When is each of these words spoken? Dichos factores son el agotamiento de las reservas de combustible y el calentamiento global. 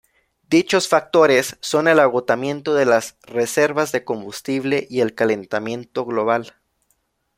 Dichos 0.49 0.87
factores 0.87 1.57
son 1.59 1.87
el 1.87 1.99
agotamiento 1.99 2.73
de 2.73 2.85
las 2.87 3.17
reservas 3.21 3.91
de 3.91 4.03
combustible 4.03 4.87
y 4.89 5.01
el 5.01 5.13
calentamiento 5.13 6.05
global. 6.05 6.55